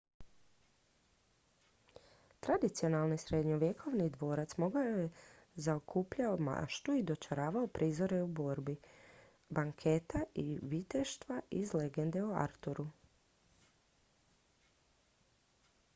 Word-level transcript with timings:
tradicionalni 2.45 3.17
srednjovjekovni 3.23 4.07
dvorac 4.15 4.55
dugo 4.63 4.79
je 4.85 5.09
zaokupljao 5.65 6.39
maštu 6.47 6.95
i 6.95 7.03
dočaravao 7.11 7.67
prizore 7.67 8.21
borbi 8.39 8.75
banketa 9.49 10.21
i 10.45 10.49
viteštva 10.73 11.39
iz 11.59 11.73
legende 11.83 12.23
o 12.23 12.31
arturu 12.47 12.87